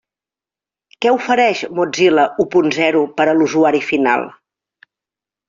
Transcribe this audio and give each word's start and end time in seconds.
Què 1.05 1.11
ofereix 1.17 1.61
Mozilla 1.79 2.23
u 2.45 2.47
punt 2.57 2.73
zero 2.79 3.05
per 3.21 3.29
a 3.29 3.37
l'usuari 3.37 3.85
final? 3.93 4.27